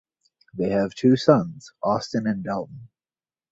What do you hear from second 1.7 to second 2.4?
Austin